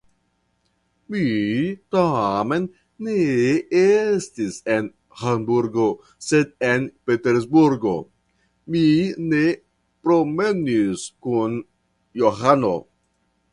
[1.09, 1.25] Mi
[1.95, 2.63] tamen
[3.07, 3.15] ne
[3.81, 4.87] estis en
[5.23, 5.85] Hamburgo,
[6.29, 7.95] sed en Patersburgo;
[8.75, 8.85] mi
[9.31, 9.45] ne
[10.07, 11.61] promenis kun
[12.23, 12.77] Johano.